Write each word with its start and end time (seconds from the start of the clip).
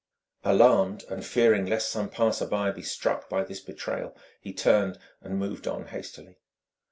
Alarmed 0.43 1.03
and 1.11 1.23
fearing 1.23 1.67
lest 1.67 1.91
some 1.91 2.09
passer 2.09 2.47
by 2.47 2.71
be 2.71 2.81
struck 2.81 3.29
by 3.29 3.43
this 3.43 3.59
betrayal, 3.59 4.17
he 4.39 4.51
turned 4.51 4.97
and 5.21 5.37
moved 5.37 5.67
on 5.67 5.89
hastily. 5.89 6.39